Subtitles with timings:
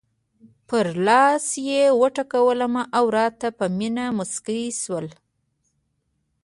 [0.67, 5.07] پر لاس یې وټکولم او راته په مینه مسکی شول.